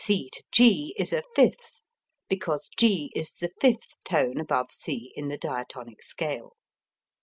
[0.03, 1.79] C G is a fifth
[2.27, 6.53] because G is the fifth tone above C in the diatonic scale.